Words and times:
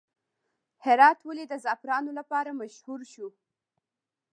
هرات 0.85 1.19
ولې 1.23 1.45
د 1.47 1.53
زعفرانو 1.63 2.11
لپاره 2.19 2.51
مشهور 2.61 2.99
شو؟ 3.13 3.27